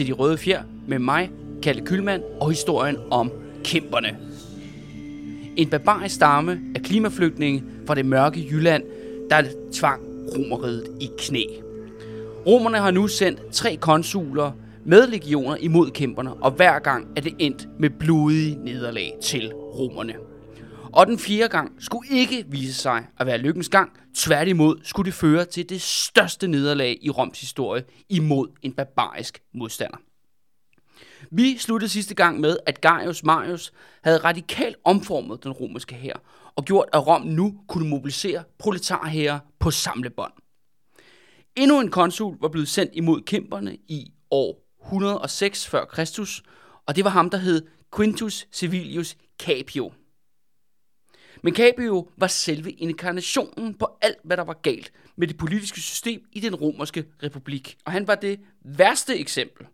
[0.00, 1.30] til De Røde Fjer med mig,
[1.62, 3.30] Kalle Kylmand, og historien om
[3.64, 4.16] kæmperne.
[5.56, 8.82] En barbarisk stamme af klimaflygtninge fra det mørke Jylland,
[9.30, 10.02] der tvang
[10.36, 11.42] romeriet i knæ.
[12.46, 14.52] Romerne har nu sendt tre konsuler
[14.84, 20.29] med legioner imod kæmperne, og hver gang er det endt med blodige nederlag til romerne.
[20.92, 23.92] Og den fjerde gang skulle ikke vise sig at være lykkens gang.
[24.14, 29.96] Tværtimod skulle det føre til det største nederlag i Roms historie imod en barbarisk modstander.
[31.30, 33.72] Vi sluttede sidste gang med, at Gaius Marius
[34.04, 36.14] havde radikalt omformet den romerske hær
[36.56, 40.32] og gjort, at Rom nu kunne mobilisere proletarherrer på samlebånd.
[41.56, 46.40] Endnu en konsul var blevet sendt imod kæmperne i år 106 f.Kr.,
[46.86, 49.92] og det var ham, der hed Quintus Civilius Capio.
[51.42, 56.24] Men Capio var selve inkarnationen på alt, hvad der var galt med det politiske system
[56.32, 57.78] i den romerske republik.
[57.84, 59.66] Og han var det værste eksempel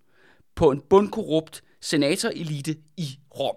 [0.55, 3.57] på en bundkorrupt senatorelite i Rom.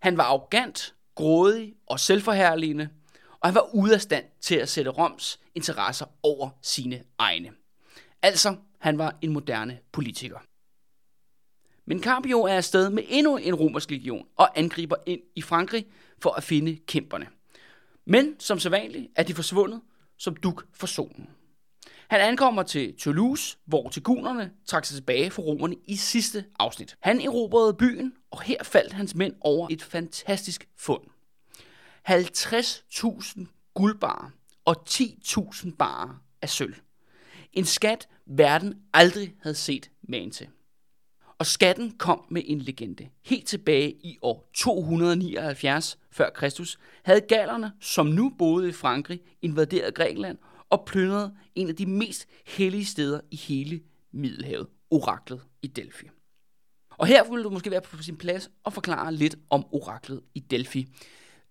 [0.00, 2.88] Han var arrogant, grådig og selvforherligende,
[3.40, 7.50] og han var ude af stand til at sætte Roms interesser over sine egne.
[8.22, 10.38] Altså, han var en moderne politiker.
[11.86, 15.86] Men Carpio er afsted med endnu en romersk legion og angriber ind i Frankrig
[16.18, 17.26] for at finde kæmperne.
[18.04, 19.80] Men som sædvanligt er de forsvundet
[20.18, 21.30] som duk for solen.
[22.08, 26.96] Han ankommer til Toulouse, hvor tigunerne trak sig tilbage for romerne i sidste afsnit.
[27.00, 31.02] Han erobrede byen, og her faldt hans mænd over et fantastisk fund.
[32.08, 34.30] 50.000 guldbarer
[34.64, 36.74] og 10.000 barer af sølv.
[37.52, 40.48] En skat, verden aldrig havde set magen til.
[41.38, 43.08] Og skatten kom med en legende.
[43.24, 49.94] Helt tilbage i år 279 før Kristus havde galerne, som nu boede i Frankrig, invaderet
[49.94, 50.38] Grækenland
[50.70, 53.80] og plyndret en af de mest hellige steder i hele
[54.12, 56.08] Middelhavet, oraklet i Delphi.
[56.90, 60.40] Og her ville du måske være på sin plads og forklare lidt om oraklet i
[60.40, 60.86] Delphi.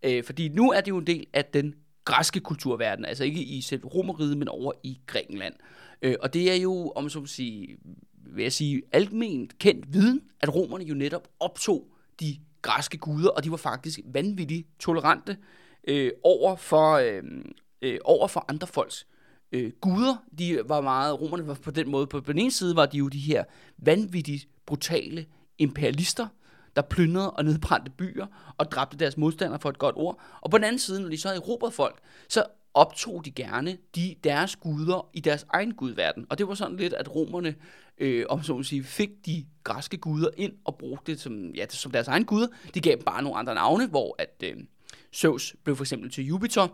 [0.04, 1.76] Øh, fordi nu er det jo en del af den
[2.06, 5.54] græske kulturverden, altså ikke i selv romeriet, men over i Grækenland.
[6.02, 7.78] Øh, og det er jo, om så må sige,
[8.26, 11.88] vil jeg sige, alment kendt viden, at romerne jo netop optog
[12.20, 15.38] de græske guder, og de var faktisk vanvittigt tolerante
[15.88, 17.24] øh, over, for, øh,
[17.82, 19.08] øh, over for andre folks
[19.52, 20.16] øh, guder.
[20.38, 23.08] De var meget, romerne var på den måde, på den ene side var de jo
[23.08, 23.44] de her
[23.78, 25.26] vanvittigt brutale
[25.58, 26.28] imperialister,
[26.76, 30.20] der plyndrede og nedbrændte byer og dræbte deres modstandere for et godt ord.
[30.42, 32.00] Og på den anden side, når de så erobrede folk,
[32.30, 32.44] så
[32.76, 36.26] optog de gerne de, deres guder i deres egen gudverden.
[36.30, 37.56] Og det var sådan lidt, at romerne,
[37.98, 41.92] øh, om så sige, fik de græske guder ind og brugte det som, ja, som
[41.92, 42.48] deres egen guder.
[42.74, 44.56] De gav dem bare nogle andre navne, hvor at øh,
[45.16, 46.68] Zeus blev for eksempel til Jupiter,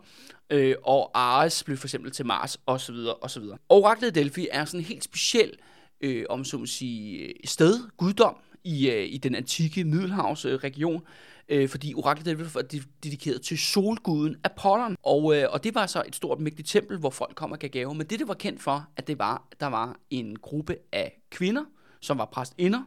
[0.49, 2.95] øh, og Ares blev for eksempel til Mars, osv.
[3.21, 3.43] osv.
[3.69, 5.53] Oraklet Delphi er sådan en helt speciel,
[6.01, 11.01] øh, om så sige, øh, sted, guddom, i, øh, i den antikke Middelhavsregion,
[11.49, 12.61] øh, fordi oraklet Delphi var
[13.03, 14.95] dedikeret til solguden Apollon.
[15.03, 17.69] Og, øh, og det var så et stort, mægtigt tempel, hvor folk kom og gav
[17.69, 17.93] gaver.
[17.93, 21.63] Men det, det var kendt for, at det var, der var en gruppe af kvinder,
[21.99, 22.81] som var præstinder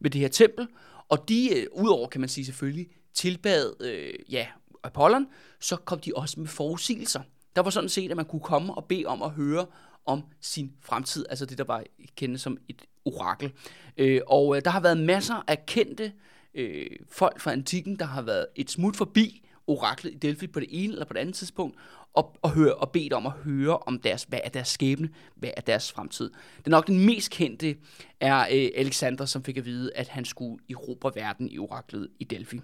[0.00, 0.66] ved det her tempel.
[1.08, 4.46] Og de, øh, udover kan man sige selvfølgelig, tilbad øh, ja,
[4.82, 5.26] Apollon,
[5.60, 7.20] så kom de også med forudsigelser.
[7.56, 9.66] Der var sådan set, at man kunne komme og bede om at høre
[10.08, 11.84] om sin fremtid, altså det, der var
[12.16, 13.52] kendt som et orakel.
[13.96, 16.12] Øh, og øh, der har været masser af kendte
[16.54, 20.68] øh, folk fra antikken, der har været et smut forbi oraklet i Delphi på det
[20.70, 21.76] ene eller på det andet tidspunkt,
[22.14, 25.50] og, og, høre, og bedt om at høre om deres, hvad er deres skæbne, hvad
[25.56, 26.30] er deres fremtid.
[26.58, 27.76] Det nok den mest kendte
[28.20, 32.24] er øh, Alexander, som fik at vide, at han skulle erobre verden i oraklet i
[32.24, 32.60] Delphi.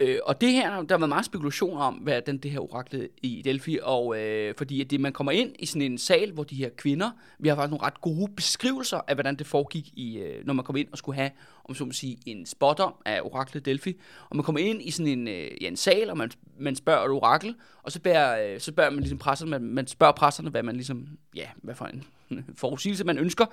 [0.00, 3.08] Øh, og det her, der har været meget spekulation om, hvad den, det her oraklet
[3.22, 6.44] i Delphi, og øh, fordi at det, man kommer ind i sådan en sal, hvor
[6.44, 10.18] de her kvinder, vi har faktisk nogle ret gode beskrivelser af, hvordan det foregik, i,
[10.18, 11.30] øh, når man kom ind og skulle have,
[11.70, 13.96] om så må sige, en spotter af oraklet Delphi,
[14.30, 17.04] og man kommer ind i sådan en, øh, ja, en sal, og man, man spørger
[17.04, 20.50] et orakel, og så bærer, øh, så spørger man ligesom præsterne, man, man spørger præsterne,
[20.50, 22.04] hvad man ligesom, ja, hvad for en
[22.60, 23.46] forudsigelse man ønsker,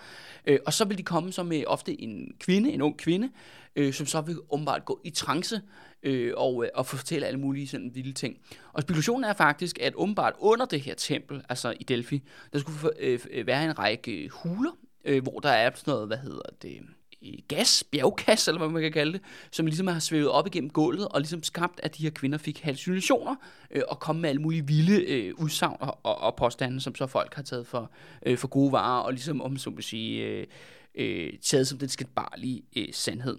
[0.45, 3.29] øh, og så vil de komme som med ofte en kvinde, en ung kvinde,
[3.75, 5.61] øh, som så vil åbenbart gå i trance,
[6.03, 8.37] øh, og, øh, og fortælle alle mulige sådan vilde ting.
[8.73, 12.23] Og spekulationen er faktisk, at åbenbart under det her tempel, altså i Delphi,
[12.53, 14.71] der skulle øh, øh, være en række huler,
[15.05, 16.79] øh, hvor der er sådan noget, hvad hedder det,
[17.25, 19.21] Øh, gas, bjergkasse, eller hvad man kan kalde det,
[19.51, 22.59] som ligesom har svævet op igennem gulvet, og ligesom skabt, at de her kvinder fik
[22.59, 23.35] hallucinationer,
[23.71, 27.07] øh, og kom med alle mulige vilde øh, udsagn og, og, og påstande, som så
[27.07, 27.91] folk har taget for,
[28.25, 30.47] øh, for gode varer, og ligesom, om så må sige, øh,
[30.95, 33.37] øh, taget som den skældbarlige øh, sandhed.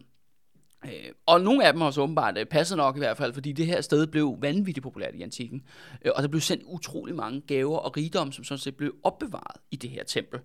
[0.85, 3.53] Øh, og nogle af dem har så åbenbart øh, passet nok i hvert fald, fordi
[3.53, 5.63] det her sted blev vanvittigt populært i antikken.
[6.05, 9.61] Øh, og der blev sendt utrolig mange gaver og rigdom, som sådan set blev opbevaret
[9.71, 10.41] i det her tempel.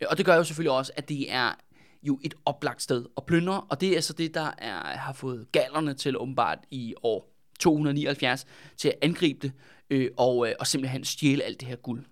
[0.00, 1.54] Øh, og det gør jo selvfølgelig også, at det er
[2.02, 5.52] jo et oplagt sted at plyndre, og det er så det, der er, har fået
[5.52, 8.46] gallerne til åbenbart i år 279
[8.76, 9.52] til at angribe det,
[9.90, 12.04] øh, og, øh, og simpelthen stjæle alt det her guld.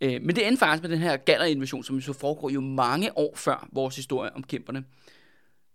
[0.00, 3.36] Øh, men det endte faktisk med den her gallerinvasion, som så foregår jo mange år
[3.36, 4.84] før vores historie om kæmperne,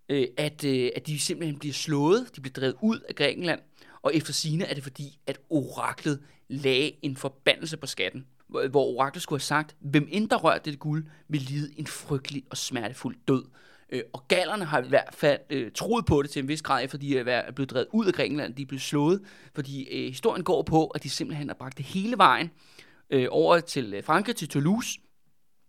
[0.10, 3.60] øh, at, øh, at de simpelthen bliver slået, de bliver drevet ud af Grækenland,
[4.02, 9.24] og efter sine er det fordi, at oraklet lagde en forbandelse på skatten, hvor, oraklet
[9.24, 13.18] skulle have sagt, hvem end der rørte det guld, vil lide en frygtelig og smertefuld
[13.28, 13.44] død.
[13.90, 16.84] Øh, og gallerne har i hvert fald øh, troet på det til en vis grad,
[16.84, 19.22] efter de er blevet drevet ud af Grækenland, de er blevet slået,
[19.56, 22.52] fordi øh, historien går på, at de simpelthen har bragt det hele vejen
[23.10, 25.00] øh, over til øh, Frankrig, til Toulouse,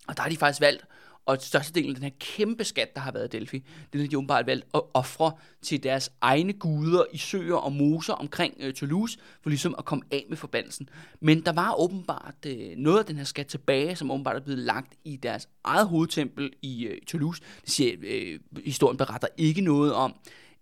[0.08, 0.84] og der har de faktisk valgt
[1.30, 4.18] og størstedelen af den her kæmpe skat, der har været i Delphi, den har de
[4.18, 5.32] åbenbart valgt at ofre
[5.62, 10.04] til deres egne guder i søer og moser omkring øh, Toulouse, for ligesom at komme
[10.10, 10.88] af med forbandelsen.
[11.20, 14.58] Men der var åbenbart øh, noget af den her skat tilbage, som åbenbart er blevet
[14.58, 17.42] lagt i deres eget hovedtempel i øh, Toulouse.
[17.64, 20.14] Det siger, øh, historien beretter ikke noget om,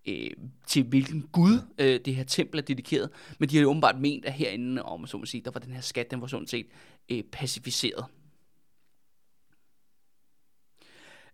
[0.05, 0.29] øh,
[0.67, 4.25] til hvilken gud øh, det her tempel er dedikeret, men de har jo åbenbart ment,
[4.25, 6.65] at herinde, om så må sige, der var den her skat, den var sådan set
[7.09, 8.05] øh, pacificeret.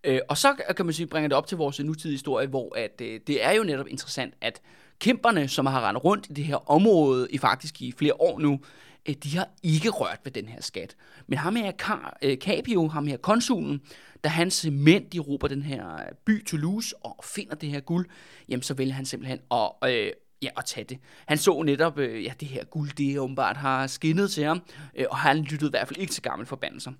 [0.04, 3.00] Øh, og så kan man sige, bringer det op til vores nutidige historie, hvor at,
[3.00, 4.60] øh, det er jo netop interessant, at
[4.98, 8.60] kæmperne, som har rendt rundt i det her område i faktisk i flere år nu,
[9.08, 10.96] øh, de har ikke rørt ved den her skat.
[11.26, 13.80] Men ham her Car, øh, Capio, ham her konsulen,
[14.24, 18.06] da hans mænd de råber den her øh, by Toulouse og finder det her guld,
[18.48, 20.12] jamen så vælger han simpelthen at, øh,
[20.42, 20.98] ja, at tage det.
[21.26, 24.62] Han så netop, øh, ja, det her guld, det åbenbart har skinnet til ham,
[24.96, 26.92] øh, og han lyttede i hvert fald ikke til gamle forbandelser.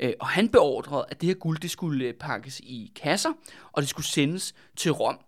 [0.00, 3.30] Øh, og han beordrede, at det her guld, det skulle øh, pakkes i kasser,
[3.72, 5.18] og det skulle sendes til Rom,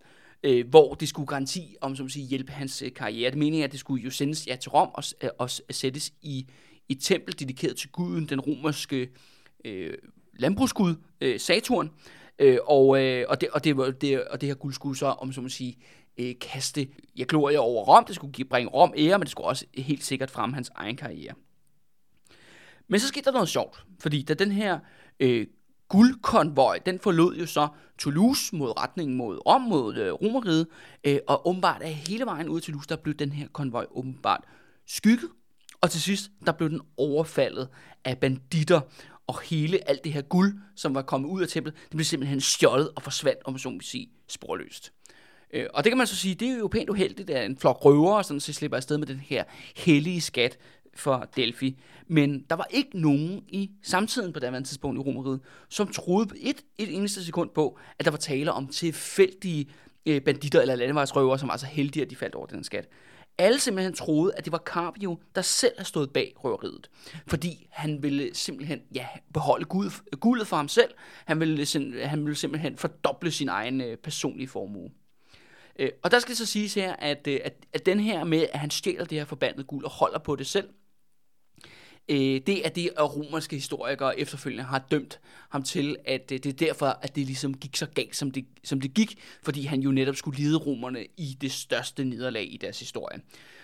[0.43, 3.31] øh, hvor det skulle garanti om, som sige, hjælpe hans øh, karriere.
[3.31, 5.75] Det meningen er, at det skulle jo sendes ja, til Rom og, øh, og øh,
[5.75, 6.47] sættes i
[6.89, 9.09] et tempel dedikeret til guden, den romerske
[9.65, 9.93] øh,
[10.33, 11.91] landbrugsgud, øh, Saturn,
[12.39, 15.33] Øh, og, øh, og, det, og, det, det, og det her guld skulle så, om
[15.33, 15.77] så må sige,
[16.17, 18.05] øh, kaste jeg glorie over Rom.
[18.05, 20.95] Det skulle give, bringe Rom ære, men det skulle også helt sikkert frem hans egen
[20.95, 21.33] karriere.
[22.87, 24.79] Men så skete der noget sjovt, fordi da den her
[25.19, 25.47] øh,
[25.89, 27.67] guldkonvoj, den forlod jo så
[27.97, 30.67] Toulouse mod retningen mod Rom, mod øh, Romeriet,
[31.03, 34.43] øh, og åbenbart af hele vejen ud til Toulouse, der blev den her konvoj åbenbart
[34.87, 35.29] skygget,
[35.81, 37.69] og til sidst, der blev den overfaldet
[38.03, 38.81] af banditter,
[39.27, 42.41] og hele alt det her guld, som var kommet ud af templet, det blev simpelthen
[42.41, 44.93] stjålet og forsvandt, om man så må sige, sporløst.
[45.55, 47.85] Øh, og det kan man så sige, det er jo pænt uheldigt, at en flok
[47.85, 49.43] røvere sådan, så slipper afsted med den her
[49.75, 50.57] hellige skat
[50.95, 51.79] for Delphi.
[52.07, 56.61] Men der var ikke nogen i samtiden på det tidspunkt i Romeriet, som troede et,
[56.77, 59.69] et eneste sekund på, at der var tale om tilfældige
[60.05, 62.87] øh, banditter eller landevejsrøvere, som var så heldige, at de faldt over den skat.
[63.37, 66.89] Alle simpelthen troede, at det var Carpio, der selv havde stået bag røveriet.
[67.27, 70.91] Fordi han ville simpelthen ja, beholde guld, guldet for ham selv.
[71.25, 71.65] Han ville,
[72.03, 74.89] han ville simpelthen fordoble sin egen øh, personlige formue.
[75.79, 78.59] Øh, og der skal så siges her, at, øh, at, at den her med, at
[78.59, 80.69] han stjæler det her forbandede guld og holder på det selv,
[82.09, 85.19] øh, det er det, at romerske historikere efterfølgende har dømt
[85.49, 88.45] ham til, at øh, det er derfor, at det ligesom gik så galt, som det,
[88.63, 92.57] som det gik, fordi han jo netop skulle lide romerne i det største nederlag i
[92.57, 93.21] deres historie.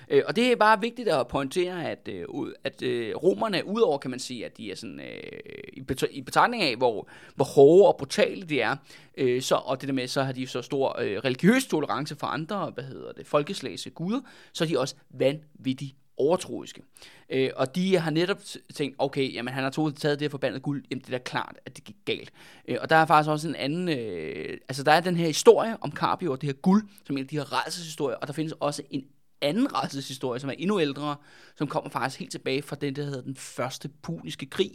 [0.10, 2.26] Øh, og det er bare vigtigt at pointere, at, øh,
[2.64, 6.76] at øh, romerne, udover kan man sige, at de er sådan, øh, i betragtning af,
[6.76, 8.76] hvor, hvor hårde og brutale de er,
[9.18, 12.28] øh, så, og det der med, så har de så stor øh, religiøs tolerance for
[12.28, 14.20] andre, hvad hedder det, folkeslags guder,
[14.54, 16.82] så er de også vanvittigt overtroiske.
[17.30, 18.38] Øh, og de har netop
[18.74, 21.56] tænkt, okay, jamen han har taget det her forbandede guld, jamen det er da klart,
[21.66, 22.32] at det gik galt.
[22.68, 25.78] Øh, og der er faktisk også en anden, øh, altså der er den her historie
[25.82, 28.54] om Carpio og det her guld, som en af de her rejseshistorier, og der findes
[28.60, 29.04] også en
[29.42, 31.16] anden rejseshistorie, som er endnu ældre,
[31.56, 34.72] som kommer faktisk helt tilbage fra den, der hedder den første puniske krig.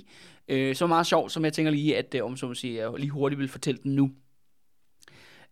[0.48, 2.98] Øh, så meget sjovt, som jeg tænker lige, at øh, om så må siger, jeg
[2.98, 4.10] lige hurtigt vil fortælle den nu.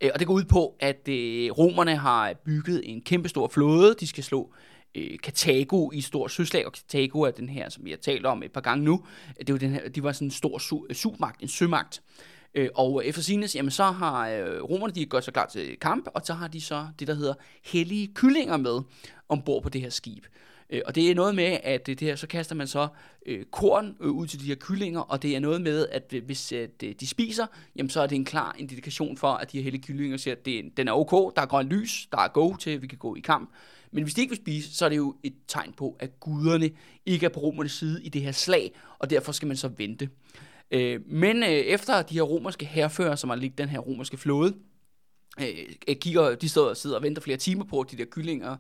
[0.01, 4.07] Øh, og det går ud på, at øh, romerne har bygget en kæmpestor flåde, de
[4.07, 4.55] skal slå
[4.95, 8.43] øh, Katago i stor søslag, og Katago er den her, som vi har talt om
[8.43, 9.05] et par gange nu,
[9.47, 12.03] det var den her, de var sådan en stor su- øh, supermagt, en sømagt,
[12.57, 16.09] Øh, og efter signes, jamen så har øh, romerne, de gør så klar til kamp,
[16.15, 17.35] og så har de så det, der hedder
[17.65, 18.81] hellige kyllinger med
[19.29, 20.25] ombord på det her skib.
[20.71, 22.89] Øh, og det er noget med, at øh, det her, så kaster man så
[23.27, 26.25] øh, korn øh, ud til de her kyllinger, og det er noget med, at øh,
[26.25, 27.47] hvis at, de spiser,
[27.77, 30.45] jamen så er det en klar indikation for, at de her hellige kyllinger siger, at
[30.45, 32.99] det, den er ok, der er grønt lys, der er go til, at vi kan
[32.99, 33.51] gå i kamp.
[33.95, 36.71] Men hvis de ikke vil spise, så er det jo et tegn på, at guderne
[37.07, 40.09] ikke er på romernes side i det her slag, og derfor skal man så vente.
[40.71, 44.57] Øh, men øh, efter de her romerske herfører, som har ligget den her romerske flåde,
[45.41, 45.47] øh,
[45.89, 48.57] øh kigger, de står og sidder og venter flere timer på, at de der kyllinger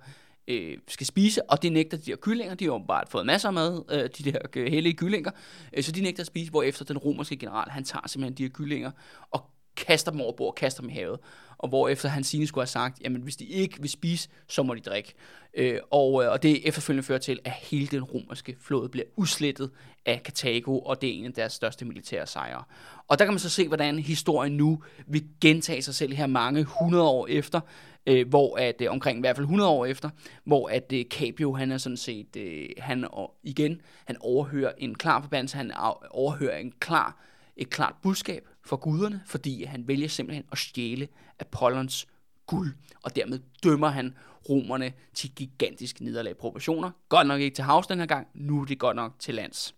[0.48, 2.54] øh, skal spise, og det nægter de her kyllinger.
[2.54, 5.30] De har jo bare fået masser af mad, øh, de der øh, hellige kyllinger,
[5.72, 8.42] øh, så de nægter at spise, hvor efter den romerske general, han tager simpelthen de
[8.42, 8.90] her kyllinger
[9.30, 11.20] og kaster dem over bord, kaster dem i havet.
[11.58, 14.62] Og hvor efter han sine skulle have sagt, jamen hvis de ikke vil spise, så
[14.62, 15.14] må de drikke.
[15.54, 19.70] Øh, og, øh, og det efterfølgende fører til, at hele den romerske flåde bliver udslettet
[20.06, 22.62] af Karthago, og det er en af deres største militære sejre.
[23.08, 26.64] Og der kan man så se, hvordan historien nu vil gentage sig selv her mange
[26.64, 27.60] hundrede år efter,
[28.06, 30.10] øh, hvor at øh, omkring i hvert fald 100 år efter,
[30.44, 34.94] hvor at øh, Capio, han er sådan set, øh, han og igen, han overhører en
[34.94, 35.72] klar forbandelse, han
[36.10, 37.16] overhører en klar,
[37.56, 42.06] et klart budskab for guderne, fordi han vælger simpelthen at stjæle Apollons
[42.46, 44.14] guld, og dermed dømmer han
[44.48, 46.90] romerne til gigantisk nederlag proportioner.
[47.08, 49.74] Godt nok ikke til havs den her gang, nu er det godt nok til lands.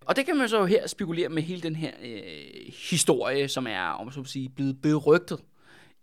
[0.00, 3.80] Og det kan man så her spekulere med hele den her øh, historie, som er
[3.80, 5.40] om så at sige, blevet berygtet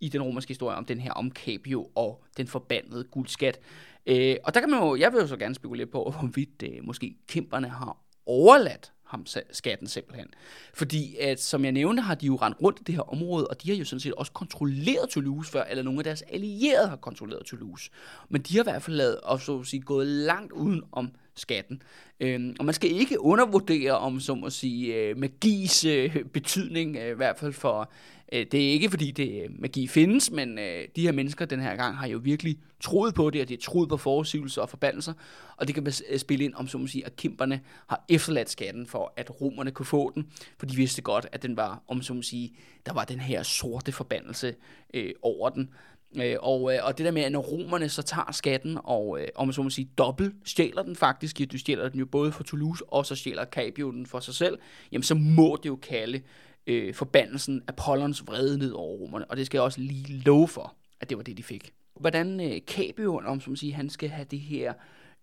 [0.00, 3.60] i den romerske historie om den her om Capio og den forbandede guldskat.
[4.06, 6.84] Øh, og der kan man jo, jeg vil jo så gerne spekulere på, hvorvidt øh,
[6.84, 10.26] måske kæmperne har overladt ham skatten simpelthen.
[10.74, 13.62] Fordi, at, som jeg nævnte, har de jo rendt rundt i det her område, og
[13.62, 16.96] de har jo sådan set også kontrolleret Toulouse før, eller nogle af deres allierede har
[16.96, 17.90] kontrolleret Toulouse.
[18.28, 21.10] Men de har i hvert fald lavet, og så at sige, gået langt uden om
[21.34, 21.82] skatten.
[22.20, 27.10] Øhm, og man skal ikke undervurdere, om så at sige, øh, magis øh, betydning, øh,
[27.10, 27.90] i hvert fald for
[28.32, 31.60] Øh, det er ikke fordi det øh, magi findes, men øh, de her mennesker den
[31.60, 34.68] her gang har jo virkelig troet på det, og de har troet på forudsigelser og
[34.68, 35.12] forbandelser,
[35.56, 38.86] og det kan øh, spille ind om, så man siger, at kæmperne har efterladt skatten
[38.86, 40.26] for, at romerne kunne få den,
[40.58, 42.48] for de vidste godt, at den var, om så man siger,
[42.86, 44.54] der var den her sorte forbandelse
[44.94, 45.70] øh, over den.
[46.16, 49.28] Øh, og, øh, og det der med, at når romerne så tager skatten, og øh,
[49.34, 52.84] om så må sige, dobbelt stjæler den faktisk, du stjæler den jo både for Toulouse,
[52.88, 54.58] og så stjæler Capio den for sig selv,
[54.92, 56.20] jamen så må det jo kalde
[56.66, 60.74] øh, forbandelsen Apollons vrede ned over romerne, og det skal jeg også lige love for,
[61.00, 61.72] at det var det, de fik.
[62.00, 64.72] Hvordan øh, Capio, om som siger, han skal have det her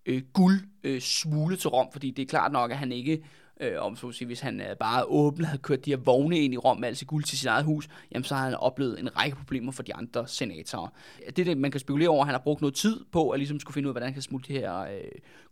[0.06, 3.24] øh, guld øh, smule til Rom, fordi det er klart nok, at han ikke,
[3.60, 6.54] øh, om så sige, hvis han øh, bare åbent havde kørt de her vogne ind
[6.54, 9.16] i Rom med altså guld til sit eget hus, jamen så har han oplevet en
[9.16, 10.88] række problemer for de andre senatorer.
[11.26, 13.60] Det er det, man kan spekulere over, han har brugt noget tid på at ligesom
[13.60, 15.00] skulle finde ud af, hvordan han kan smule det her øh,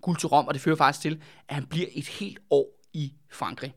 [0.00, 3.12] guld til Rom, og det fører faktisk til, at han bliver et helt år i
[3.30, 3.74] Frankrig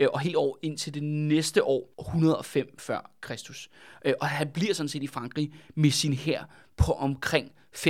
[0.00, 3.70] øh, og helt over ind til det næste år, 105 før Kristus.
[4.04, 6.44] Øh, og han bliver sådan set i Frankrig med sin hær
[6.76, 7.86] på omkring 35.000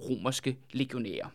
[0.00, 1.28] romerske legionærer.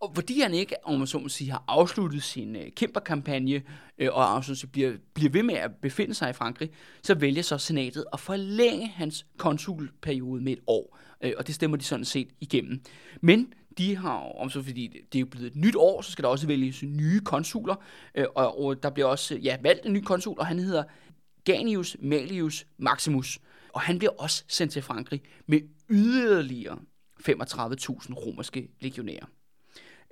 [0.00, 3.62] Og fordi han ikke, om man så må sige, har afsluttet sin øh, kæmperkampagne,
[3.98, 6.70] øh, og afsluttet bliver, bliver ved med at befinde sig i Frankrig,
[7.02, 10.98] så vælger så senatet at forlænge hans konsulperiode med et år.
[11.20, 12.82] Øh, og det stemmer de sådan set igennem.
[13.20, 16.22] Men de har, om så fordi det er jo blevet et nyt år, så skal
[16.22, 17.74] der også vælges nye konsuler,
[18.14, 20.84] øh, og, og der bliver også ja, valgt en ny konsul, og han hedder
[21.44, 23.38] Ganius Malius Maximus.
[23.72, 26.78] Og han bliver også sendt til Frankrig med yderligere
[27.28, 29.26] 35.000 romerske legionærer.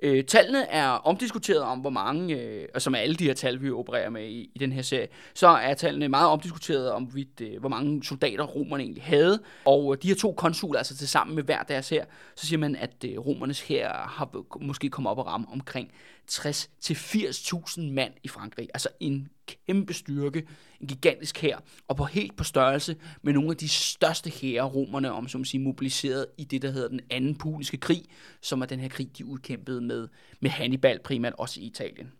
[0.01, 3.61] Øh, tallene er omdiskuteret om, hvor mange, øh, og som er alle de her tal,
[3.61, 7.41] vi opererer med i, i den her serie, så er tallene meget omdiskuteret om, vidt,
[7.41, 9.39] øh, hvor mange soldater romerne egentlig havde.
[9.65, 12.59] Og øh, de her to konsuler, altså til sammen med hver deres her, så siger
[12.59, 14.29] man, at øh, romernes her har
[14.61, 15.91] måske kommet op og ramme omkring
[16.31, 18.69] 60-80.000 mand i Frankrig.
[18.73, 20.47] Altså en kæmpe styrke,
[20.81, 25.11] en gigantisk hær, og på helt på størrelse med nogle af de største hære romerne,
[25.11, 28.03] om som sige, mobiliseret i det, der hedder den anden puniske krig,
[28.41, 30.07] som er den her krig, de udkæmpede med,
[30.39, 32.11] med Hannibal primært også i Italien.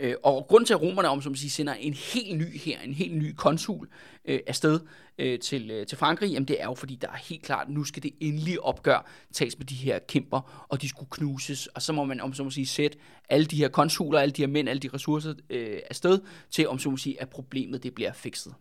[0.00, 2.94] Øh, og grund til, at romerne om som siger, sender en helt ny her, en
[2.94, 3.88] helt ny konsul
[4.24, 4.80] øh, afsted
[5.18, 7.84] øh, til, øh, til Frankrig, jamen det er jo fordi, der er helt klart, nu
[7.84, 11.92] skal det endelig opgør tages med de her kæmper, og de skulle knuses, og så
[11.92, 14.68] må man om som må sige sætte alle de her konsuler, alle de her mænd,
[14.68, 18.54] alle de ressourcer øh, afsted til om som må sige, at problemet det bliver fikset.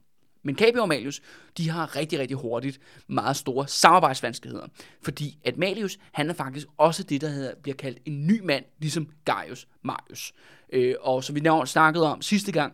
[0.47, 1.21] Men KB og Malius,
[1.57, 4.67] de har rigtig, rigtig hurtigt meget store samarbejdsvanskeligheder.
[5.03, 8.65] Fordi at Malius, han er faktisk også det, der hedder, bliver kaldt en ny mand,
[8.79, 10.33] ligesom Gaius Marius.
[10.73, 12.73] Øh, og som vi snakkede om sidste gang,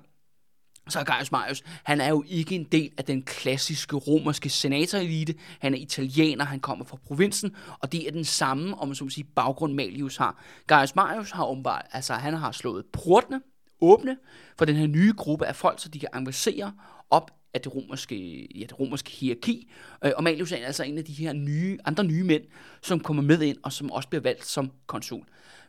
[0.90, 5.36] så er Gaius Marius, han er jo ikke en del af den klassiske romerske senatorelite.
[5.60, 9.04] Han er italiener, han kommer fra provinsen, og det er den samme, om man så
[9.04, 10.44] må sige, baggrund Malius har.
[10.68, 13.42] Gaius Marius har åbenbart, altså han har slået portene
[13.82, 14.18] åbne
[14.58, 16.74] for den her nye gruppe af folk, så de kan engagere
[17.10, 19.72] op af det romerske, ja, det romerske hierarki.
[20.06, 22.44] Øh, og Malius er altså en af de her nye, andre nye mænd,
[22.82, 25.26] som kommer med ind, og som også bliver valgt som konsul.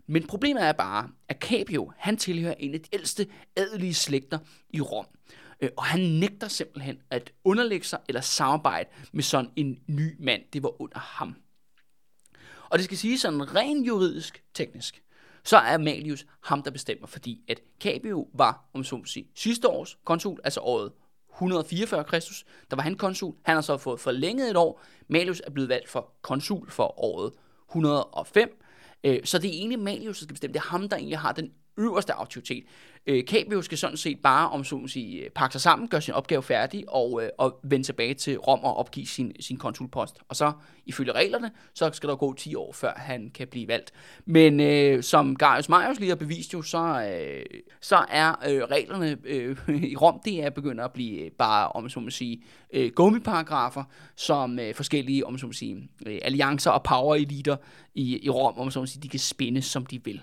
[0.06, 3.26] Men problemet er bare, at Capio, han tilhører en af de ældste
[3.56, 4.38] adelige slægter
[4.70, 5.06] i Rom.
[5.60, 10.42] Øh, og han nægter simpelthen at underlægge sig eller samarbejde med sådan en ny mand.
[10.52, 11.36] Det var under ham.
[12.68, 15.02] Og det skal sige sådan rent juridisk, teknisk,
[15.44, 19.68] så er Malius ham, der bestemmer, fordi at Capio var, om så må sige, sidste
[19.68, 20.92] års konsul, altså året
[21.34, 23.34] 144 Kristus, der var han konsul.
[23.42, 24.82] Han har så fået forlænget et år.
[25.08, 27.32] Malius er blevet valgt for konsul for året
[27.70, 28.60] 105.
[29.04, 30.52] Øh, så det er egentlig Malius, der skal bestemme.
[30.52, 32.64] Det er ham, der egentlig har den øverste autoritet.
[33.06, 36.14] Øh, Capio skal sådan set bare, om så sige, øh, pakke sig sammen, gøre sin
[36.14, 40.18] opgave færdig og, øh, og vende tilbage til Rom og opgive sin, sin konsulpost.
[40.28, 40.52] Og så,
[40.86, 43.92] ifølge reglerne, så skal der gå 10 år, før han kan blive valgt.
[44.24, 49.18] Men øh, som Gaius Marius lige har bevist jo, så, øh, så er øh, reglerne
[49.24, 49.56] øh,
[49.92, 53.84] i Rom, det er begyndt at blive øh, bare, om så må sige, øh, gummiparagrafer,
[54.16, 57.56] som øh, forskellige, om så må sige, øh, alliancer og power eliter
[57.94, 60.22] i, i Rom, om så må sige, de kan spænde, som de vil.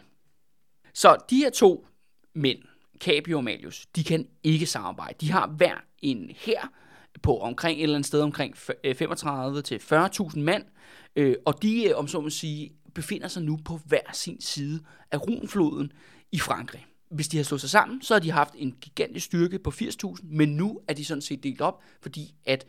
[0.93, 1.87] Så de her to
[2.33, 2.59] mænd,
[2.99, 5.15] Capio og Malius, de kan ikke samarbejde.
[5.21, 6.67] De har hver en her
[7.21, 10.63] på omkring et eller andet sted omkring 35 øh, til 40.000 mand,
[11.15, 14.79] øh, og de, øh, om så må sige, befinder sig nu på hver sin side
[15.11, 15.91] af Runfloden
[16.31, 16.85] i Frankrig.
[17.11, 20.15] Hvis de har slået sig sammen, så har de haft en gigantisk styrke på 80.000,
[20.23, 22.67] men nu er de sådan set delt op, fordi at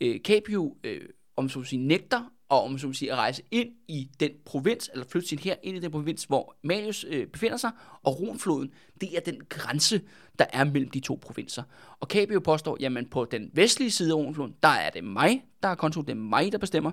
[0.00, 1.00] øh, Capio, øh,
[1.36, 4.30] om så må sige, nægter og om så må sige, at rejse ind i den
[4.44, 7.70] provins, eller flytte sin her ind i den provins, hvor Manius øh, befinder sig,
[8.02, 10.00] og Ronfloden, det er den grænse,
[10.38, 11.62] der er mellem de to provinser.
[12.00, 15.68] Og Capio påstår, jamen på den vestlige side af Ronfloden, der er det mig, der
[15.68, 16.90] er konsul, det er mig, der bestemmer,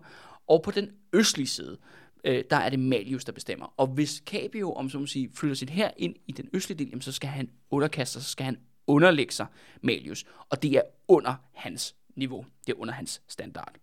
[0.48, 1.78] og på den østlige side,
[2.24, 3.74] øh, der er det Malius, der bestemmer.
[3.78, 6.90] Og hvis Capio, om så må sige, flytter sit her ind i den østlige del,
[6.90, 8.58] jamen, så skal han underkaste sig, så skal han
[8.88, 9.46] underlægge sig
[9.82, 10.26] Malius.
[10.50, 12.46] Og det er under hans niveau.
[12.68, 13.76] Det er under hans standard.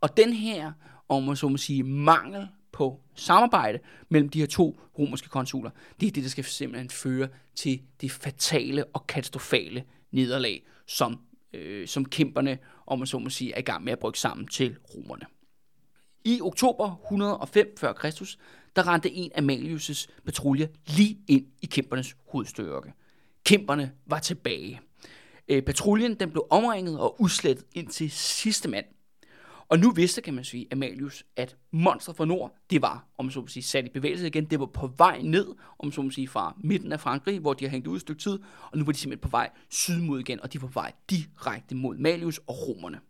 [0.00, 0.72] Og den her,
[1.08, 6.06] om man så må sige, mangel på samarbejde mellem de her to romerske konsuler, det
[6.06, 11.20] er det, der skal simpelthen føre til det fatale og katastrofale nederlag, som,
[11.52, 14.46] øh, som kæmperne, om man så må sige, er i gang med at brygge sammen
[14.46, 15.26] til romerne.
[16.24, 18.06] I oktober 105 f.Kr.,
[18.76, 22.92] der rendte en af Malius' patrulje lige ind i kæmpernes hovedstyrke.
[23.44, 24.80] Kæmperne var tilbage.
[25.48, 28.84] Øh, patruljen den blev omringet og udslettet indtil sidste mand–
[29.70, 33.40] og nu vidste, kan man sige, Amalius, at monster fra nord, det var, om så
[33.40, 34.44] må sige, sat i bevægelse igen.
[34.44, 35.46] Det var på vej ned,
[35.78, 38.22] om så må sige, fra midten af Frankrig, hvor de har hængt ud et stykke
[38.22, 38.38] tid,
[38.72, 40.92] og nu var de simpelthen på vej syd mod igen, og de var på vej
[41.10, 43.00] direkte mod Malius og romerne.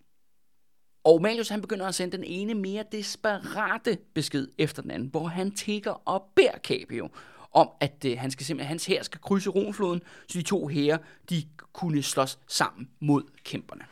[1.04, 5.26] Og Malius han begynder at sende den ene mere desperate besked efter den anden, hvor
[5.26, 7.08] han tigger og beder Capio
[7.52, 10.98] om, at øh, han skal simpelthen, hans hær skal krydse Romfloden, så de to hære
[11.30, 13.84] de kunne slås sammen mod kæmperne.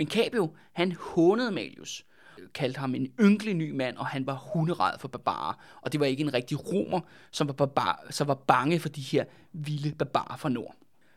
[0.00, 2.04] Men Capio, han hånede Malius,
[2.54, 5.54] kaldte ham en ynkelig ny mand, og han var hunderad for barbarer.
[5.82, 9.00] Og det var ikke en rigtig romer, som var, barbar, som var bange for de
[9.00, 10.76] her vilde barbarer fra nord.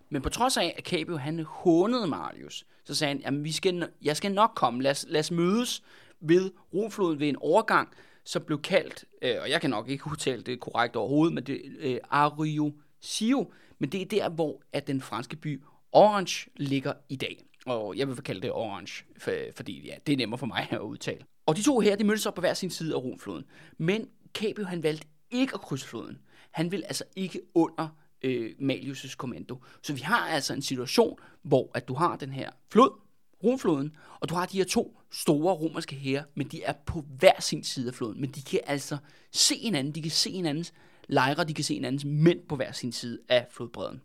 [0.10, 3.90] Men på trods af, at Capio han hånede Marius, så sagde han, at vi skal,
[4.02, 5.84] jeg skal nok komme, lad os, lad os mødes
[6.20, 7.90] ved Romfloden ved en overgang,
[8.24, 11.62] som blev kaldt, øh, og jeg kan nok ikke udtale det korrekt overhovedet, men det
[11.80, 17.16] øh, Ario Sio, men det er der, hvor at den franske by Orange ligger i
[17.16, 17.44] dag.
[17.66, 20.80] Og jeg vil kalde det orange, for, fordi ja, det er nemmere for mig at
[20.80, 21.26] udtale.
[21.46, 23.46] Og de to her, de mødtes op på hver sin side af Ronfloden.
[23.78, 26.18] Men Capio, han valgte ikke at krydse floden.
[26.52, 27.88] Han vil altså ikke under
[28.22, 29.58] øh, Malius' kommando.
[29.82, 33.00] Så vi har altså en situation, hvor at du har den her flod,
[33.44, 37.42] Ronfloden, og du har de her to store romerske hære, men de er på hver
[37.42, 38.22] sin side af floden.
[38.22, 38.98] Men de kan altså
[39.32, 40.74] se hinanden, de kan se hinandens
[41.08, 44.02] lejre, de kan se hinandens mænd på hver sin side af flodbredden.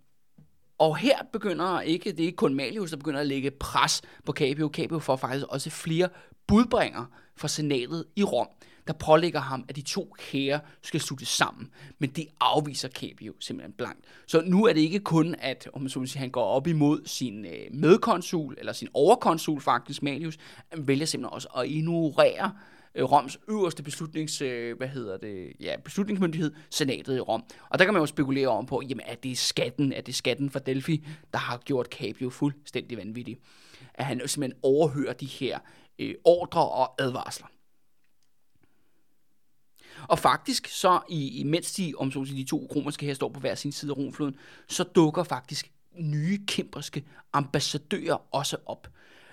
[0.78, 4.32] Og her begynder ikke, det er ikke kun Malius, der begynder at lægge pres på
[4.32, 4.70] Capio.
[4.72, 6.08] Capio får faktisk også flere
[6.46, 7.04] budbringer
[7.36, 8.48] fra senatet i Rom,
[8.86, 11.70] der pålægger ham, at de to kære skal slutte sammen.
[11.98, 14.04] Men det afviser Capio simpelthen blankt.
[14.26, 17.00] Så nu er det ikke kun, at om man så sige, han går op imod
[17.06, 20.38] sin øh, medkonsul, eller sin overkonsul faktisk, Malius.
[20.72, 25.52] Han vælger simpelthen også at ignorere øh, Øh, Roms øverste beslutnings, øh, hvad hedder det,
[25.60, 27.44] ja, beslutningsmyndighed, senatet i Rom.
[27.68, 30.50] Og der kan man jo spekulere om på, jamen er det skatten, er det skatten
[30.50, 33.38] fra Delphi, der har gjort Capio fuldstændig vanvittig.
[33.94, 35.58] At han simpelthen overhører de her
[35.98, 37.46] øh, ordre og advarsler.
[40.08, 43.54] Og faktisk så, i, imens de, om så de to romerske her står på hver
[43.54, 44.36] sin side af Romfloden,
[44.68, 48.88] så dukker faktisk nye kæmperske ambassadører også op.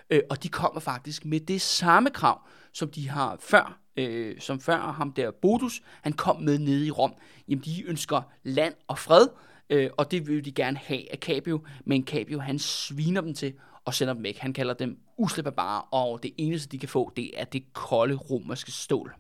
[0.10, 2.42] Øh, og de kommer faktisk med det samme krav,
[2.74, 6.92] som de har før, øh, som før ham der Bodus, han kom med nede i
[6.92, 7.14] Rom.
[7.48, 9.28] Jamen, de ønsker land og fred,
[9.70, 13.54] øh, og det vil de gerne have af Capio, men Capio, han sviner dem til
[13.86, 14.38] og sender dem væk.
[14.38, 15.52] Han kalder dem usle
[15.92, 19.16] og det eneste, de kan få, det er det kolde romerske stål.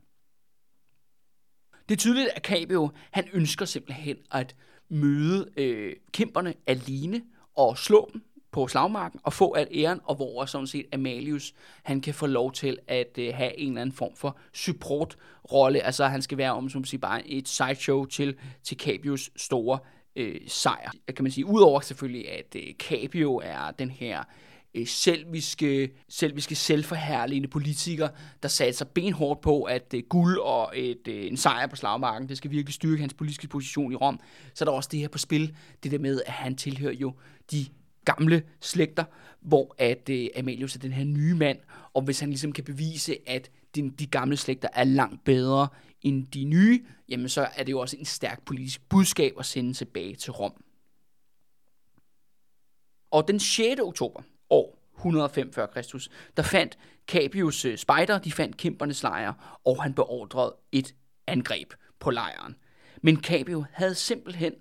[1.89, 4.56] Det er tydeligt, at Capio, han ønsker simpelthen at
[4.89, 7.21] møde øh, kæmperne alene
[7.56, 8.24] og slå dem
[8.56, 12.52] på slagmarken og få al æren, og hvor sådan set Amalius, han kan få lov
[12.52, 16.70] til at øh, have en eller anden form for supportrolle, altså han skal være om,
[16.70, 19.80] som siger, bare et sideshow til, til Capius store
[20.15, 21.46] øh, sejr, kan man sige.
[21.46, 24.24] Udover selvfølgelig, at øh, Capio er den her
[24.74, 28.08] øh, selviske, selviske, selvforherligende politiker,
[28.44, 32.30] der satte sig benhårdt på, at øh, guld og et, øh, en sejr på slagmarken,
[32.30, 34.20] det skal virkelig styrke hans politiske position i Rom.
[34.54, 37.13] Så er der også det her på spil, det der med, at han tilhører jo
[37.52, 37.65] de
[38.06, 39.04] gamle slægter,
[39.41, 41.60] hvor at øh, Amalius er den her nye mand,
[41.94, 45.68] og hvis han ligesom kan bevise, at de, de gamle slægter er langt bedre
[46.02, 49.74] end de nye, jamen så er det jo også en stærk politisk budskab at sende
[49.74, 50.63] tilbage til Rom.
[53.12, 53.82] Og den 6.
[53.82, 59.94] oktober år 105 f.Kr., der fandt Capius øh, spejder, de fandt kæmpernes lejr, og han
[59.94, 60.96] beordrede et
[61.28, 62.56] angreb på lejren.
[63.02, 64.54] Men Capio havde simpelthen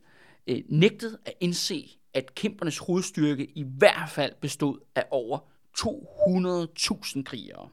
[0.46, 5.38] øh, nægtet at indse, at kæmpernes hovedstyrke i hvert fald bestod af over
[5.78, 7.68] 200.000 krigere.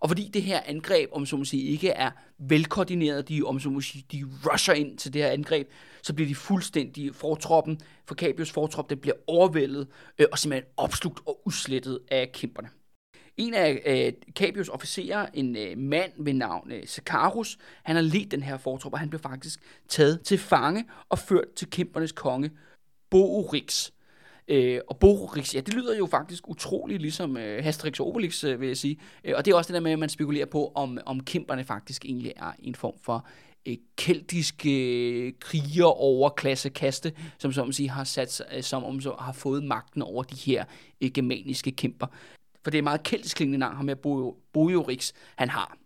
[0.00, 3.70] Og fordi det her angreb, om så må sige, ikke er velkoordineret, de, om så
[3.70, 5.70] må sige, de rusher ind til det her angreb,
[6.02, 9.88] så bliver de fuldstændig fortroppen, for Capios fortrop, det bliver overvældet
[10.18, 12.68] øh, og simpelthen opslugt og udslettet af kæmperne.
[13.36, 18.30] En af øh, Capios officerer, en øh, mand ved navn øh, Sakarus, han har ledt
[18.30, 22.50] den her fortrop, og han blev faktisk taget til fange og ført til kæmpernes konge,
[23.10, 23.90] Borix.
[24.48, 28.60] Øh, og Borix, ja, det lyder jo faktisk utroligt ligesom øh, Asterix og Obelix, øh,
[28.60, 28.98] vil jeg sige.
[29.24, 31.64] Øh, og det er også det der med, at man spekulerer på, om, om kæmperne
[31.64, 33.26] faktisk egentlig er en form for
[33.66, 34.70] øh, keltiske
[35.26, 39.64] øh, kriger over klassekaste, som som sige har sat øh, som om så har fået
[39.64, 40.64] magten over de her
[41.00, 42.06] øh, germaniske kæmper.
[42.64, 43.96] For det er meget keltisk klingende navn, ham med
[44.52, 45.76] Bojorix, han har.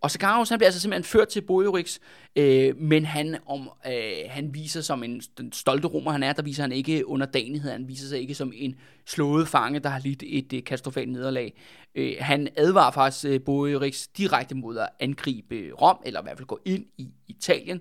[0.00, 1.98] Og Sakaros, han bliver altså simpelthen ført til Boiorix,
[2.36, 6.42] øh, men han, om, øh, han viser som en den stolte romer, han er, der
[6.42, 8.74] viser han ikke underdanighed, han viser sig ikke som en
[9.06, 11.60] slået fange, der har lidt et øh, katastrofalt nederlag.
[11.94, 16.38] Øh, han advarer faktisk øh, Boiorix direkte mod at angribe øh, Rom, eller i hvert
[16.38, 17.80] fald gå ind i Italien,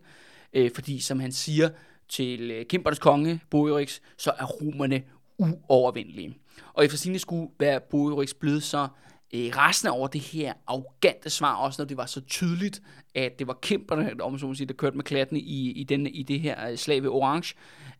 [0.54, 1.70] øh, fordi som han siger
[2.10, 5.04] til øh, Kimbernes konge, Boiorix, så er romerne
[5.38, 6.38] uovervindelige.
[6.74, 8.88] Og efter sine skulle være Boiorix blevet så
[9.36, 12.82] øh, resten over det her arrogante svar, også når det var så tydeligt,
[13.16, 16.08] at det var kæmperne, om så må sige, der kørte med klatten i, i, den,
[16.08, 17.56] i det her øh, slag ved Orange,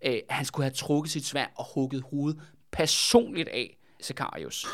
[0.06, 4.68] øh, han skulle have trukket sit svær og hugget hovedet personligt af Sicarius.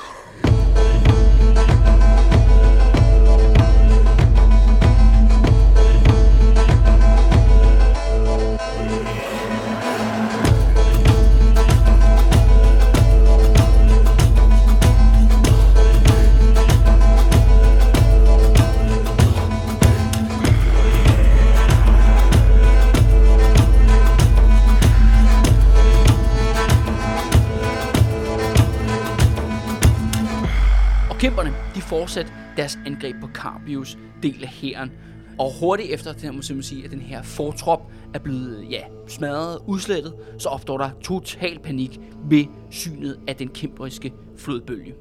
[31.22, 34.92] Kæmperne de fortsætter deres angreb på Carbius del af hæren.
[35.40, 39.60] Og hurtigt efter, det må man sige, at den her fortrop er blevet ja, smadret,
[39.68, 44.94] udslettet, så opstår der total panik ved synet af den kæmperiske flodbølge.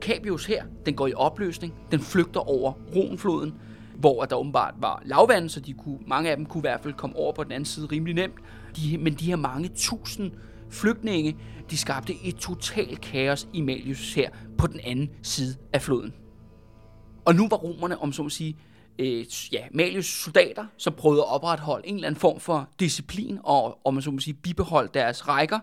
[0.00, 3.54] Cabius her, den går i opløsning, den flygter over Ronfloden,
[3.96, 6.94] hvor der åbenbart var lavvand, så de kunne, mange af dem kunne i hvert fald
[6.94, 8.34] komme over på den anden side rimelig nemt.
[8.76, 10.32] De, men de her mange tusind
[10.70, 11.36] flygtninge,
[11.70, 16.14] de skabte et totalt kaos i Malius her på den anden side af floden.
[17.24, 18.56] Og nu var romerne, om så må sige,
[18.98, 23.86] øh, ja, Malius soldater, som prøvede at opretholde en eller anden form for disciplin og,
[23.86, 25.58] om man så må sige, bibeholde deres rækker,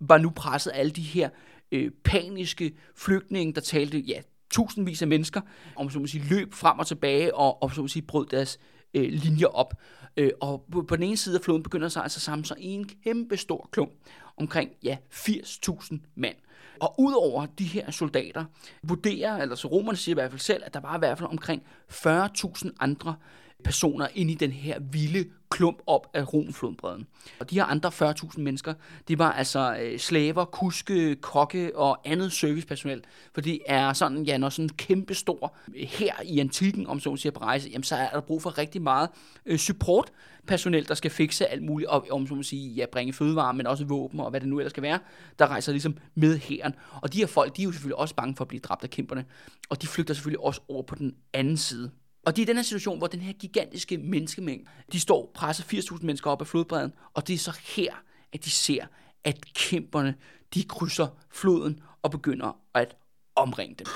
[0.00, 1.28] var nu presset alle de her
[1.72, 5.40] øh, paniske flygtninge, der talte ja, tusindvis af mennesker,
[5.76, 8.58] om så må sige, løb frem og tilbage og om så må sige, brød deres
[8.94, 9.74] øh, linjer op.
[10.16, 12.66] Øh, og på, på den ene side af floden begynder sig altså samle sig i
[12.66, 13.92] en kæmpe stor klump
[14.36, 16.36] omkring ja, 80.000 mand.
[16.80, 18.44] Og udover de her soldater,
[18.82, 21.30] vurderer, eller så romerne siger i hvert fald selv, at der var i hvert fald
[21.30, 23.16] omkring 40.000 andre
[23.64, 27.06] personer ind i den her vilde klump op af Romflodbredden.
[27.40, 28.74] Og de her andre 40.000 mennesker,
[29.08, 33.02] det var altså øh, slaver, kuske, kokke og andet servicepersonel.
[33.34, 37.10] For det er sådan, ja, når sådan en kæmpe stor her i antikken, om så
[37.10, 39.08] man siger på rejse, jamen så er der brug for rigtig meget
[39.46, 40.12] øh, support
[40.46, 43.66] personel, der skal fikse alt muligt, og om så man sige, ja, bringe fødevarer, men
[43.66, 44.98] også våben og hvad det nu ellers skal være,
[45.38, 46.74] der rejser ligesom med hæren.
[47.02, 48.90] Og de her folk, de er jo selvfølgelig også bange for at blive dræbt af
[48.90, 49.24] kæmperne,
[49.68, 51.90] og de flygter selvfølgelig også over på den anden side.
[52.26, 56.06] Og det er den her situation, hvor den her gigantiske menneskemængde, de står presser 80.000
[56.06, 57.92] mennesker op af flodbredden, og det er så her,
[58.32, 58.86] at de ser,
[59.24, 60.14] at kæmperne,
[60.54, 62.96] de krydser floden og begynder at
[63.36, 63.86] omringe dem.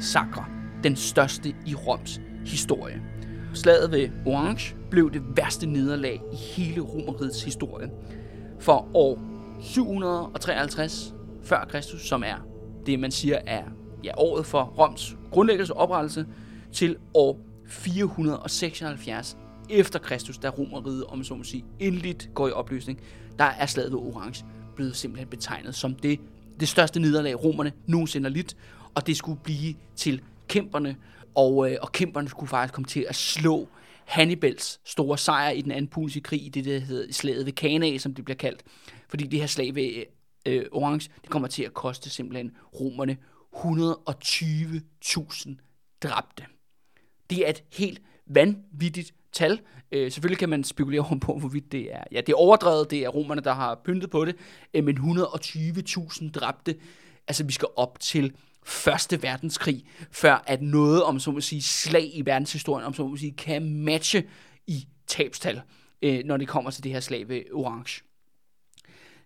[0.00, 0.44] Massakre.
[0.84, 3.02] Den største i Roms historie.
[3.54, 7.90] Slaget ved Orange blev det værste nederlag i hele Romerrigets historie.
[8.60, 9.18] For år
[9.62, 12.46] 753 før Kristus, som er
[12.86, 13.64] det, man siger er
[14.04, 16.26] ja, året for Roms grundlæggelse og oprettelse,
[16.72, 19.36] til år 476
[19.70, 23.00] efter Kristus, da Romeriet, om så må sige, endeligt går i opløsning,
[23.38, 24.44] der er slaget ved Orange
[24.76, 26.20] blevet simpelthen betegnet som det,
[26.60, 28.56] det største nederlag, romerne nogensinde har lidt,
[28.94, 30.96] og det skulle blive til kæmperne,
[31.34, 33.68] og, øh, og kæmperne skulle faktisk komme til at slå
[34.04, 37.98] Hannibals store sejr i den anden puniske krig, i det der hedder slaget ved Kana,
[37.98, 38.62] som det bliver kaldt.
[39.08, 40.04] Fordi det her slag ved
[40.46, 43.16] øh, Orange, det kommer til at koste simpelthen romerne
[43.56, 45.54] 120.000
[46.02, 46.44] dræbte.
[47.30, 49.60] Det er et helt vanvittigt tal.
[49.92, 53.04] Øh, selvfølgelig kan man spekulere om på, hvorvidt det er, ja, det er overdrevet, det
[53.04, 54.36] er romerne, der har pyntet på det,
[54.74, 56.76] øh, men 120.000 dræbte,
[57.28, 58.32] altså vi skal op til
[58.64, 63.16] Første verdenskrig, før at noget om så må sige slag i verdenshistorien, om så må
[63.16, 64.24] sige, kan matche
[64.66, 65.62] i tabstal,
[66.02, 68.02] øh, når det kommer til det her slag ved Orange.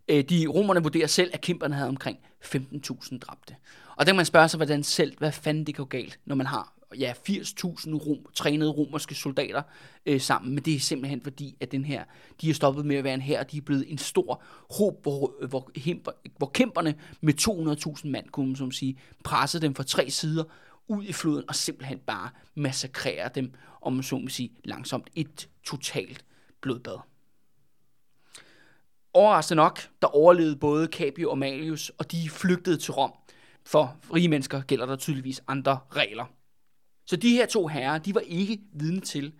[0.09, 3.57] Øh, de romerne vurderer selv, at kæmperne havde omkring 15.000 dræbte.
[3.97, 6.47] Og der kan man spørge sig, hvordan selv, hvad fanden det går galt, når man
[6.47, 9.63] har ja, 80.000 rom, trænede romerske soldater
[10.07, 12.05] øh, sammen, men det er simpelthen fordi, at den her,
[12.41, 15.47] de er stoppet med at være en her, de er blevet en stor håb, hvor,
[15.49, 15.71] hvor,
[16.39, 17.35] hvor kæmperne med
[18.05, 20.45] 200.000 mand, kunne man som sige, pressede dem fra tre sider
[20.89, 23.53] ud i floden og simpelthen bare massakrere dem,
[23.83, 26.25] om man så må sige, langsomt et totalt
[26.61, 26.99] blodbad.
[29.15, 33.13] Overraskende nok, der overlevede både Capio og Malius, og de flygtede til Rom.
[33.65, 36.25] For rige mennesker gælder der tydeligvis andre regler.
[37.07, 39.33] Så de her to herrer, de var ikke vidne til,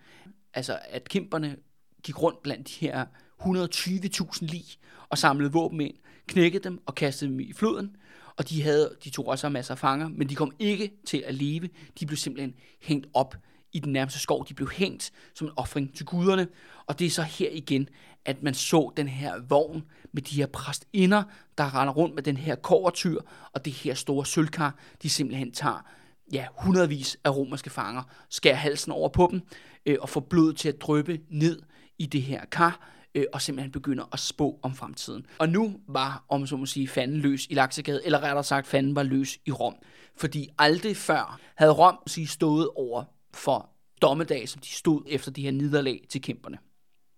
[0.53, 1.55] altså at kæmperne
[2.03, 3.05] gik rundt blandt de her
[3.41, 4.65] 120.000 lig
[5.09, 5.95] og samlede våben ind,
[6.27, 7.95] knækkede dem og kastede dem i floden.
[8.37, 11.35] Og de, havde, de tog også masser af fanger, men de kom ikke til at
[11.35, 11.69] leve.
[11.99, 13.35] De blev simpelthen hængt op
[13.73, 14.47] i den nærmeste skov.
[14.49, 16.47] De blev hængt som en offring til guderne.
[16.85, 17.89] Og det er så her igen,
[18.25, 21.23] at man så den her vogn med de her præstinder,
[21.57, 23.21] der render rundt med den her kovertyr
[23.53, 25.85] og det her store sølvkar, de simpelthen tager
[26.33, 29.41] ja, hundredvis af romerske fanger, skærer halsen over på dem
[29.85, 31.61] øh, og får blod til at drøbe ned
[31.99, 35.25] i det her kar, øh, og simpelthen begynder at spå om fremtiden.
[35.39, 38.95] Og nu var, om så må sige, fanden løs i Laksegade, eller rettere sagt, fanden
[38.95, 39.75] var løs i Rom.
[40.17, 43.69] Fordi aldrig før havde Rom sige, stået over for
[44.01, 46.57] dommedag, som de stod efter de her nederlag til kæmperne.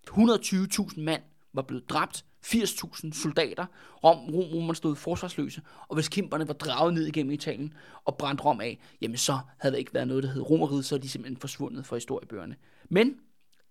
[0.09, 1.21] 120.000 mand
[1.53, 3.65] var blevet dræbt, 80.000 soldater.
[4.03, 7.73] Rom, Rom, Rom stod forsvarsløse, og hvis kæmperne var draget ned igennem Italien
[8.05, 10.95] og brændt Rom af, jamen så havde der ikke været noget, der hed Romeriet, så
[10.95, 12.55] er de simpelthen forsvundet fra historiebøgerne.
[12.89, 13.15] Men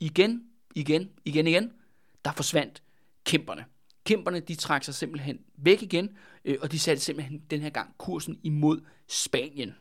[0.00, 0.42] igen,
[0.74, 1.72] igen, igen, igen,
[2.24, 2.82] der forsvandt
[3.24, 3.64] kæmperne.
[4.04, 7.94] Kæmperne, de trak sig simpelthen væk igen, øh, og de satte simpelthen den her gang
[7.98, 9.74] kursen imod Spanien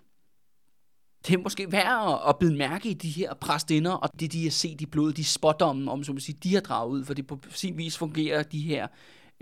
[1.27, 4.51] det er måske værd at bide mærke i de her præstinder, og det de har
[4.51, 7.27] set i blodet, de spådomme, om så man sige, de har draget ud, for det
[7.27, 8.88] på sin vis fungerer de her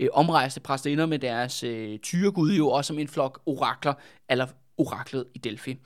[0.00, 3.94] øh, omrejste præstinder med deres øh, tyregud jo også som en flok orakler,
[4.30, 4.46] eller
[4.78, 5.76] oraklet i Delphi.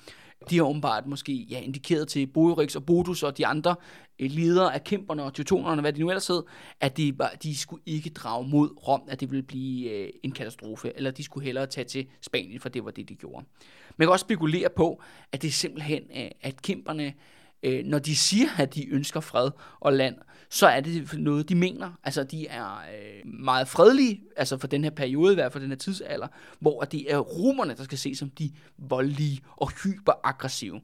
[0.51, 3.77] De har åbenbart måske ja, indikeret til Boerix og Bodus og de andre
[4.19, 6.43] øh, ledere af kæmperne og teutonerne, hvad de nu ellers hed,
[6.81, 10.93] at de, de skulle ikke drage mod Rom, at det ville blive øh, en katastrofe,
[10.97, 13.45] eller de skulle hellere tage til Spanien, for det var det, de gjorde.
[13.97, 17.15] Man kan også spekulere på, at det er simpelthen, øh, at kæmperne,
[17.63, 20.17] øh, når de siger, at de ønsker fred og land,
[20.51, 21.91] så er det noget, de mener.
[22.05, 25.71] Altså, de er øh, meget fredelige, altså for den her periode, i hvert fald den
[25.71, 26.27] her tidsalder,
[26.61, 30.81] hvor det er romerne, der skal ses som de voldelige og hyperaggressive.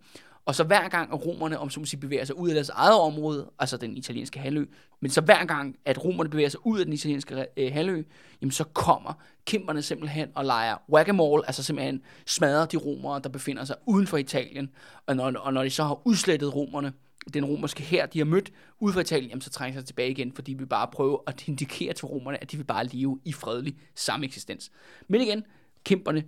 [0.46, 2.68] Og så hver gang, at romerne, om så må sige, bevæger sig ud af deres
[2.68, 4.64] eget område, altså den italienske halvø,
[5.00, 8.02] men så hver gang, at romerne bevæger sig ud af den italienske øh, halvø,
[8.40, 9.12] jamen så kommer
[9.44, 11.08] kæmperne simpelthen og leger whack
[11.46, 14.70] altså simpelthen smadrer de romere, der befinder sig uden for Italien.
[15.06, 16.92] Og når, og når de så har udslettet romerne,
[17.34, 20.32] den romerske her, de har mødt ud fra Italien, jamen så trænger sig tilbage igen,
[20.32, 23.78] fordi vi bare prøver at indikere til romerne, at de vil bare leve i fredelig
[23.94, 24.70] sameksistens.
[25.08, 25.44] Men igen,
[25.84, 26.24] kæmperne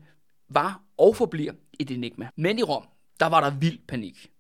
[0.49, 2.29] var og forbliver et enigma.
[2.37, 2.89] Men i Rom,
[3.21, 4.31] der var der vild panik.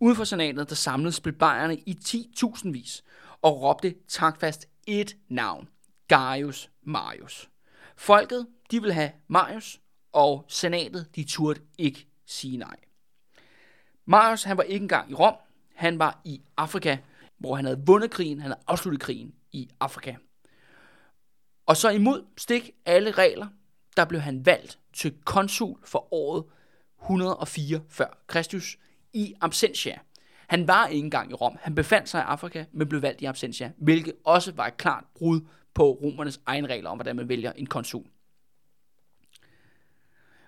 [0.00, 3.04] Ude for senatet, der samledes plebejerne i 10.000 vis
[3.42, 5.68] og råbte takfast et navn.
[6.08, 7.50] Gaius Marius.
[7.96, 9.80] Folket, de vil have Marius,
[10.12, 12.76] og senatet, de turde ikke sige nej.
[14.04, 15.34] Marius, han var ikke engang i Rom,
[15.76, 16.96] han var i Afrika,
[17.38, 20.14] hvor han havde vundet krigen, han havde afsluttet krigen i Afrika.
[21.66, 23.46] Og så imod stik alle regler,
[23.96, 26.44] der blev han valgt til konsul for året
[27.02, 28.78] 104 før Kristus
[29.12, 29.98] i absentia.
[30.46, 31.56] Han var ikke engang i Rom.
[31.60, 35.04] Han befandt sig i Afrika, men blev valgt i absentia, hvilket også var et klart
[35.14, 35.40] brud
[35.74, 38.04] på romernes egen regler om, hvordan man vælger en konsul.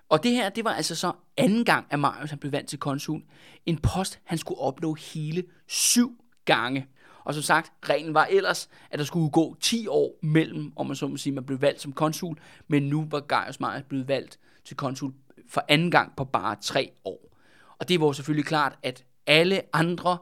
[0.09, 2.79] Og det her, det var altså så anden gang, at Marius han blev valgt til
[2.79, 3.21] konsul.
[3.65, 6.87] En post, han skulle opnå hele syv gange.
[7.23, 10.95] Og som sagt, reglen var ellers, at der skulle gå 10 år mellem, om man
[10.95, 14.39] så må sige, man blev valgt som konsul, men nu var Gaius Marius blevet valgt
[14.65, 15.13] til konsul
[15.49, 17.35] for anden gang på bare tre år.
[17.79, 20.17] Og det var selvfølgelig klart, at alle andre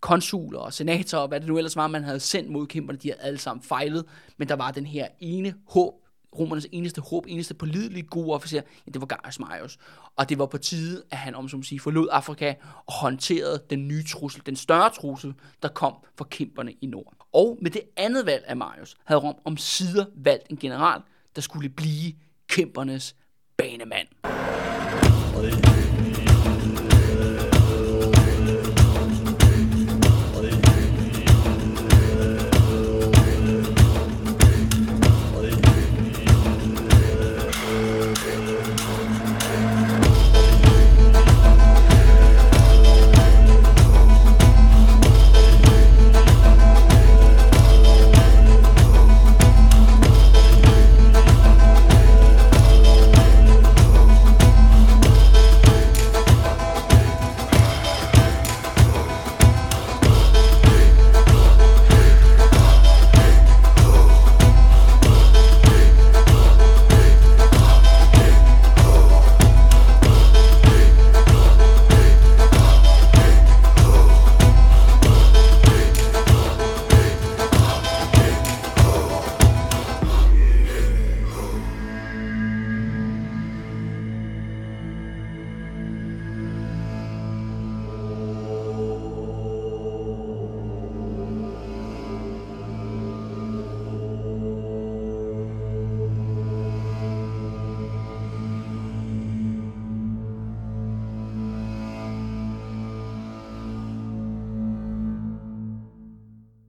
[0.00, 3.08] konsuler og senatorer, og hvad det nu ellers var, man havde sendt mod kæmperne, de
[3.08, 4.04] havde alle sammen fejlet,
[4.36, 5.94] men der var den her ene håb,
[6.38, 9.78] romernes eneste håb, eneste pålidelige gode officer, ja, det var Gaius Marius.
[10.16, 12.54] Og det var på tide, at han, om som sige, forlod Afrika
[12.86, 17.14] og håndterede den nye trussel, den større trussel, der kom fra kæmperne i nord.
[17.32, 21.00] Og med det andet valg af Marius, havde Rom om sider valgt en general,
[21.36, 22.12] der skulle blive
[22.48, 23.16] kæmpernes
[23.56, 24.08] banemand.